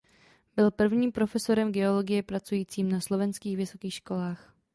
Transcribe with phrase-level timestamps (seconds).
[0.55, 4.53] Byl prvním profesorem geologie pracujícím na slovenských vysokých školách.